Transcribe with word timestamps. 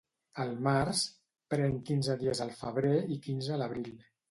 El 0.45 0.53
març 0.67 1.01
pren 1.55 1.77
quinze 1.91 2.17
dies 2.25 2.43
al 2.47 2.55
febrer 2.63 2.97
i 3.19 3.21
quinze 3.29 3.57
a 3.59 3.63
l'abril. 3.63 3.97